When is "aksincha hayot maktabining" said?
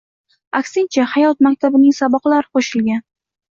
0.59-1.95